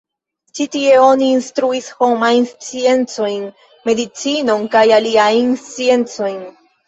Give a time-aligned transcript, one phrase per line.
[0.57, 3.45] Ĉi tie oni instruis homajn sciencojn,
[3.89, 6.43] medicinon kaj aliajn sciencojn.